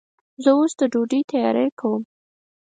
[0.43, 2.01] زه اوس د ډوډۍ تیاری کوم.